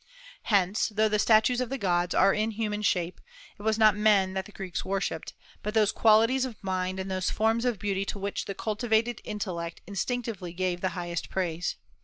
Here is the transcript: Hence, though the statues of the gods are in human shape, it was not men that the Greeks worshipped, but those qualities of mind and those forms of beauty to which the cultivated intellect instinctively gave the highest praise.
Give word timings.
Hence, 0.45 0.89
though 0.89 1.07
the 1.09 1.19
statues 1.19 1.61
of 1.61 1.69
the 1.69 1.77
gods 1.77 2.15
are 2.15 2.33
in 2.33 2.49
human 2.49 2.81
shape, 2.81 3.21
it 3.59 3.61
was 3.61 3.77
not 3.77 3.95
men 3.95 4.33
that 4.33 4.45
the 4.45 4.51
Greeks 4.51 4.83
worshipped, 4.83 5.35
but 5.61 5.75
those 5.75 5.91
qualities 5.91 6.43
of 6.43 6.63
mind 6.63 6.99
and 6.99 7.11
those 7.11 7.29
forms 7.29 7.65
of 7.65 7.77
beauty 7.77 8.03
to 8.05 8.17
which 8.17 8.45
the 8.45 8.55
cultivated 8.55 9.21
intellect 9.23 9.81
instinctively 9.85 10.53
gave 10.53 10.81
the 10.81 10.89
highest 10.97 11.29
praise. 11.29 11.75